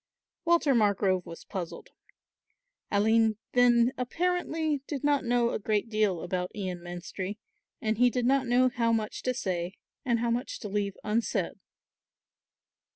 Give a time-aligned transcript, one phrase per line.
[0.45, 1.89] Walter Margrove was puzzled.
[2.89, 7.37] Aline then apparently did not know a great deal about Ian Menstrie
[7.79, 11.59] and he did not know how much to say and how much to leave unsaid.